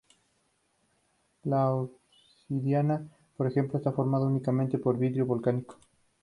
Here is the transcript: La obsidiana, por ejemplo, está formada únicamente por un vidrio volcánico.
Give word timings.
La 1.43 1.69
obsidiana, 1.75 3.07
por 3.37 3.45
ejemplo, 3.45 3.77
está 3.77 3.91
formada 3.91 4.25
únicamente 4.25 4.79
por 4.79 4.95
un 4.95 5.01
vidrio 5.01 5.27
volcánico. 5.27 5.77